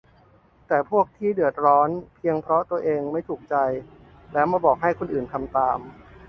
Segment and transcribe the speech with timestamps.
[0.67, 3.55] แต่พวกที่เดือดร้อนเพียงเพราะตัวเองไม่ถูกใจ
[4.33, 5.79] แล้วมาบอกให้คนอื่นทำตาม